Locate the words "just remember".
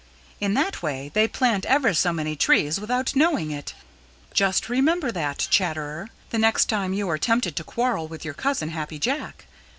4.33-5.11